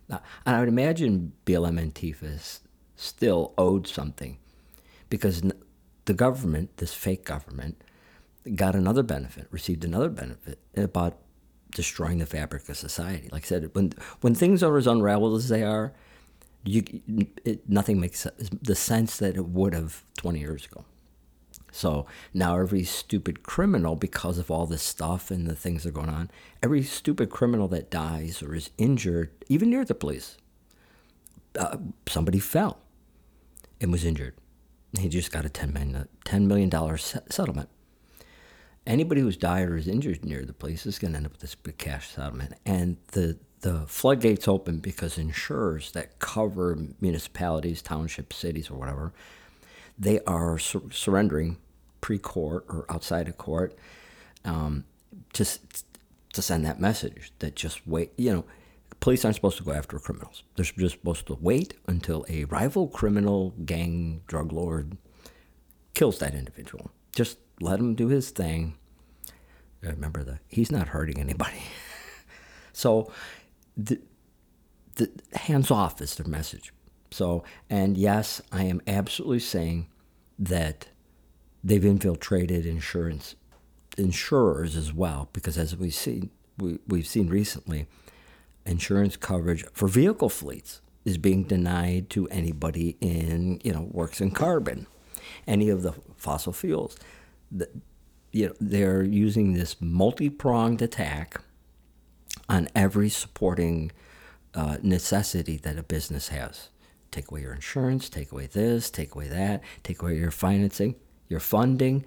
And 0.10 0.20
I 0.46 0.60
would 0.60 0.70
imagine 0.70 1.34
BLM 1.46 1.80
Antifa 1.80 2.60
still 2.96 3.54
owed 3.58 3.88
something 3.88 4.38
because 5.10 5.42
the 6.06 6.14
government, 6.14 6.78
this 6.78 6.94
fake 6.94 7.26
government, 7.26 7.82
got 8.56 8.76
another 8.76 9.04
benefit, 9.04 9.48
received 9.52 9.86
another 9.86 10.10
benefit 10.10 10.60
about 10.76 11.18
destroying 11.72 12.20
the 12.20 12.26
fabric 12.26 12.68
of 12.70 12.78
society. 12.78 13.30
Like 13.32 13.44
I 13.44 13.48
said, 13.48 13.70
when 13.74 13.94
when 14.22 14.36
things 14.36 14.64
are 14.64 14.78
as 14.78 14.88
unraveled 14.88 15.38
as 15.38 15.50
they 15.50 15.64
are, 15.64 15.94
you, 16.64 16.84
it, 17.44 17.68
nothing 17.70 18.00
makes 18.00 18.28
the 18.62 18.76
sense 18.76 19.18
that 19.18 19.36
it 19.36 19.48
would 19.48 19.74
have 19.74 20.04
20 20.18 20.40
years 20.40 20.66
ago. 20.66 20.86
So 21.72 22.06
now 22.34 22.60
every 22.60 22.84
stupid 22.84 23.44
criminal, 23.44 23.96
because 23.96 24.38
of 24.38 24.52
all 24.52 24.66
this 24.66 24.84
stuff 24.84 25.32
and 25.32 25.48
the 25.48 25.56
things 25.56 25.84
that 25.84 25.90
are 25.90 25.94
going 25.94 26.10
on, 26.10 26.30
every 26.62 26.84
stupid 26.84 27.30
criminal 27.30 27.68
that 27.70 27.90
dies 27.90 28.44
or 28.44 28.54
is 28.54 28.70
injured, 28.78 29.32
even 29.48 29.70
near 29.70 29.86
the 29.86 29.96
police, 29.96 30.38
uh, 31.58 31.78
somebody 32.08 32.40
fell 32.40 32.80
and 33.80 33.92
was 33.92 34.04
injured. 34.04 34.36
He 35.00 35.08
just 35.08 35.32
got 35.32 35.46
a 35.46 35.50
$10 35.50 35.74
million, 35.74 36.08
$10 36.26 36.46
million 36.46 36.98
settlement. 37.30 37.70
Anybody 38.86 39.22
who's 39.22 39.38
died 39.38 39.70
or 39.70 39.78
is 39.78 39.88
injured 39.88 40.26
near 40.26 40.44
the 40.44 40.54
place 40.54 40.86
is 40.86 40.98
going 40.98 41.12
to 41.12 41.18
end 41.18 41.26
up 41.28 41.34
with 41.34 41.42
this 41.42 41.56
big 41.56 41.78
cash 41.78 42.10
settlement. 42.10 42.54
And 42.66 42.98
the 43.12 43.38
the 43.62 43.86
floodgates 43.86 44.48
open 44.48 44.80
because 44.80 45.20
insurers 45.20 45.92
that 45.92 46.18
cover 46.18 46.76
municipalities, 47.00 47.82
townships, 47.84 48.36
cities, 48.36 48.72
or 48.72 48.80
whatever, 48.80 49.14
they 50.00 50.20
are 50.22 50.58
sur- 50.58 50.90
surrendering 50.92 51.58
pre-court 52.02 52.66
or 52.68 52.86
outside 52.90 53.28
of 53.28 53.38
court 53.38 53.78
um, 54.44 54.84
to 55.34 55.46
to 56.34 56.42
send 56.42 56.66
that 56.66 56.80
message 56.80 57.32
that 57.40 57.56
just 57.56 57.86
wait. 57.86 58.12
You 58.18 58.34
know, 58.34 58.46
police 59.00 59.24
aren't 59.24 59.36
supposed 59.36 59.58
to 59.58 59.64
go 59.64 59.74
after 59.74 60.00
criminals. 60.00 60.44
They're 60.56 60.66
just 60.66 60.96
supposed 60.96 61.28
to 61.28 61.38
wait 61.40 61.76
until 61.88 62.26
a 62.30 62.46
rival 62.46 62.88
criminal, 62.88 63.54
gang, 63.66 64.22
drug 64.28 64.52
lord 64.52 64.98
kills 65.94 66.20
that 66.20 66.34
individual. 66.34 66.92
Just 67.16 67.38
let 67.60 67.80
him 67.80 67.96
do 67.96 68.08
his 68.08 68.30
thing. 68.30 68.76
Remember 69.82 70.24
that 70.24 70.40
he's 70.48 70.72
not 70.72 70.90
hurting 70.90 71.20
anybody. 71.20 71.64
so 72.74 73.12
the, 73.76 74.00
the 74.96 75.10
hands 75.34 75.72
off 75.72 76.02
is 76.02 76.16
their 76.16 76.28
message. 76.28 76.72
So, 77.12 77.44
and 77.70 77.98
yes, 77.98 78.42
I 78.52 78.64
am 78.64 78.82
absolutely 78.88 79.40
saying 79.40 79.88
that 80.40 80.88
they've 81.64 81.84
infiltrated 81.84 82.66
insurance 82.66 83.36
insurers 83.98 84.76
as 84.78 84.94
well, 84.94 85.30
because 85.34 85.58
as 85.58 85.76
we've 85.76 85.94
seen, 85.94 86.30
we, 86.58 86.80
we've 86.88 87.08
seen 87.08 87.28
recently, 87.28 87.88
insurance 88.66 89.18
coverage 89.18 89.66
for 89.74 89.88
vehicle 89.88 90.30
fleets 90.30 90.82
is 91.04 91.18
being 91.18 91.44
denied 91.44 92.10
to 92.12 92.28
anybody 92.30 92.96
in 93.02 93.60
you 93.64 93.74
know 93.74 93.90
works 93.92 94.22
in 94.22 94.32
carbon, 94.32 94.88
any 95.48 95.70
of 95.70 95.82
the 95.82 95.94
fossil 96.16 96.54
fuels. 96.54 96.98
The, 97.52 97.70
you 98.32 98.48
know, 98.48 98.54
they're 98.60 99.04
using 99.04 99.54
this 99.54 99.76
multi-pronged 99.82 100.82
attack 100.82 101.42
on 102.48 102.68
every 102.76 103.10
supporting 103.10 103.92
uh, 104.54 104.78
necessity 104.82 105.58
that 105.58 105.78
a 105.78 105.84
business 105.84 106.30
has. 106.30 106.70
Take 107.12 107.30
away 107.30 107.42
your 107.42 107.54
insurance, 107.54 108.10
take 108.10 108.32
away 108.32 108.48
this, 108.48 108.90
take 108.90 109.16
away 109.16 109.28
that, 109.28 109.62
take 109.84 110.02
away 110.02 110.18
your 110.18 110.32
financing, 110.32 110.96
your 111.28 111.42
funding. 111.42 112.06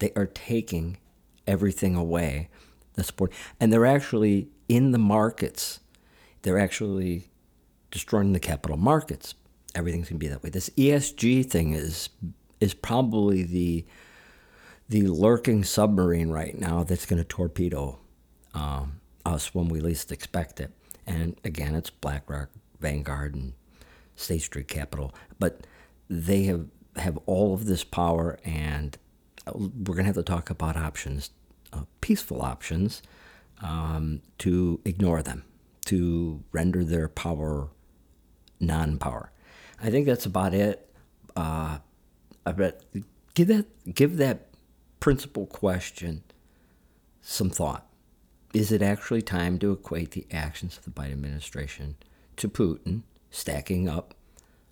They 0.00 0.12
are 0.16 0.26
taking 0.26 0.98
everything 1.46 1.94
away. 1.94 2.48
The 2.94 3.04
support, 3.04 3.32
and 3.58 3.72
they're 3.72 3.86
actually 3.86 4.48
in 4.68 4.90
the 4.90 4.98
markets. 4.98 5.80
They're 6.42 6.58
actually 6.58 7.30
destroying 7.90 8.32
the 8.32 8.40
capital 8.40 8.76
markets. 8.76 9.34
Everything's 9.74 10.08
gonna 10.08 10.18
be 10.18 10.28
that 10.28 10.42
way. 10.42 10.50
This 10.50 10.70
ESG 10.70 11.48
thing 11.48 11.72
is 11.72 12.10
is 12.62 12.74
probably 12.74 13.42
the 13.42 13.84
the 14.88 15.08
lurking 15.08 15.64
submarine 15.64 16.28
right 16.28 16.58
now 16.58 16.84
that's 16.84 17.06
going 17.06 17.20
to 17.20 17.24
torpedo 17.24 17.98
um, 18.54 19.00
us 19.24 19.54
when 19.54 19.68
we 19.68 19.80
least 19.80 20.12
expect 20.12 20.60
it. 20.60 20.70
And 21.06 21.40
again, 21.44 21.74
it's 21.74 21.88
BlackRock, 21.88 22.50
Vanguard, 22.78 23.34
and 23.34 23.54
State 24.16 24.42
Street 24.42 24.68
Capital. 24.68 25.14
But 25.38 25.66
they 26.10 26.42
have, 26.44 26.66
have 26.96 27.18
all 27.24 27.54
of 27.54 27.64
this 27.64 27.84
power, 27.84 28.38
and 28.44 28.98
we're 29.54 29.94
going 29.94 30.04
to 30.04 30.04
have 30.04 30.14
to 30.16 30.22
talk 30.22 30.50
about 30.50 30.76
options, 30.76 31.30
uh, 31.72 31.84
peaceful 32.02 32.42
options, 32.42 33.00
um, 33.62 34.20
to 34.38 34.78
ignore 34.84 35.22
them, 35.22 35.44
to 35.86 36.42
render 36.52 36.84
their 36.84 37.08
power 37.08 37.70
non 38.60 38.98
power. 38.98 39.32
I 39.82 39.88
think 39.88 40.04
that's 40.04 40.26
about 40.26 40.52
it. 40.52 40.86
Uh, 41.34 41.78
I 42.44 42.52
bet 42.52 42.82
give 43.34 43.48
that 43.48 43.94
give 43.94 44.16
that 44.16 44.48
principal 45.00 45.46
question 45.46 46.22
some 47.20 47.50
thought. 47.50 47.86
Is 48.52 48.70
it 48.70 48.82
actually 48.82 49.22
time 49.22 49.58
to 49.60 49.72
equate 49.72 50.10
the 50.10 50.26
actions 50.30 50.76
of 50.76 50.84
the 50.84 50.90
Biden 50.90 51.12
administration 51.12 51.96
to 52.36 52.48
Putin 52.48 53.02
stacking 53.30 53.88
up, 53.88 54.14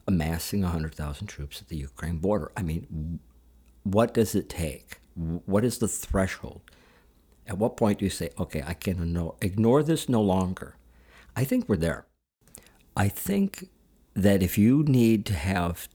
amassing 0.07 0.63
100,000 0.63 1.27
troops 1.27 1.63
at 1.63 1.69
the 1.69 1.77
Ukraine 1.77 2.19
border? 2.19 2.53
I 2.57 2.63
mean, 2.63 3.21
what 3.85 4.13
does 4.13 4.35
it 4.35 4.49
take? 4.51 5.01
What 5.15 5.65
is 5.65 5.79
the 5.79 5.89
threshold? 5.89 6.61
At 7.47 7.59
what 7.59 7.77
point 7.77 8.01
do 8.01 8.05
you 8.05 8.11
say, 8.11 8.31
okay, 8.39 8.63
I 8.67 8.75
can 8.75 9.33
ignore 9.41 9.83
this 9.83 10.09
no 10.09 10.21
longer? 10.21 10.77
I 11.35 11.45
think 11.45 11.69
we're 11.69 11.77
there. 11.77 12.07
I 12.97 13.09
think 13.09 13.69
that 14.15 14.43
if 14.43 14.59
you 14.59 14.83
need 14.83 15.25
to 15.27 15.35
have 15.35 15.89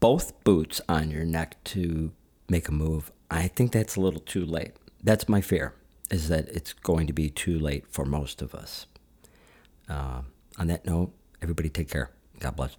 both 0.00 0.42
boots 0.44 0.80
on 0.88 1.10
your 1.10 1.24
neck 1.24 1.62
to 1.64 2.12
make 2.48 2.68
a 2.68 2.72
move, 2.72 3.12
I 3.30 3.48
think 3.48 3.72
that's 3.72 3.96
a 3.96 4.00
little 4.00 4.20
too 4.20 4.44
late. 4.44 4.72
That's 5.02 5.28
my 5.28 5.40
fear 5.40 5.74
is 6.10 6.28
that 6.28 6.48
it's 6.48 6.72
going 6.72 7.06
to 7.06 7.12
be 7.12 7.30
too 7.30 7.58
late 7.58 7.86
for 7.88 8.04
most 8.04 8.42
of 8.42 8.54
us. 8.54 8.86
uh, 9.88 10.22
on 10.58 10.66
that 10.68 10.84
note, 10.86 11.12
everybody 11.42 11.68
take 11.68 11.88
care. 11.90 12.10
God 12.40 12.56
bless. 12.56 12.76